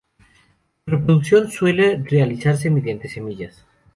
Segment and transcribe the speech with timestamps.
[0.83, 3.63] Su reproducción suele realizarse mediante semillas.